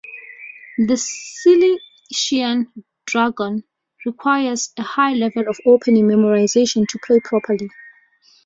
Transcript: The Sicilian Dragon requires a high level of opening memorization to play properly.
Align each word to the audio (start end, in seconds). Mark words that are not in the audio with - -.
The 0.79 0.97
Sicilian 0.97 2.73
Dragon 3.05 3.63
requires 4.03 4.71
a 4.77 4.81
high 4.81 5.13
level 5.13 5.47
of 5.47 5.59
opening 5.63 6.07
memorization 6.07 6.87
to 6.87 6.99
play 7.05 7.19
properly. 7.23 7.69